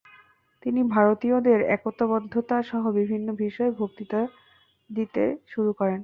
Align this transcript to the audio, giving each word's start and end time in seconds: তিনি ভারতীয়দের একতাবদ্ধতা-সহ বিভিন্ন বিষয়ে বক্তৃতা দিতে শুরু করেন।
তিনি 0.63 0.81
ভারতীয়দের 0.89 1.59
একতাবদ্ধতা-সহ 1.75 2.83
বিভিন্ন 2.99 3.27
বিষয়ে 3.39 3.71
বক্তৃতা 3.79 4.21
দিতে 4.89 5.23
শুরু 5.47 5.71
করেন। 5.73 5.99